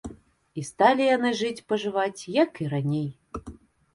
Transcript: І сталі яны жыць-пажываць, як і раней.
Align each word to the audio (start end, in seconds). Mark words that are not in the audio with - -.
І 0.59 0.61
сталі 0.69 1.03
яны 1.09 1.29
жыць-пажываць, 1.41 2.21
як 2.43 2.51
і 2.65 2.69
раней. 2.75 3.07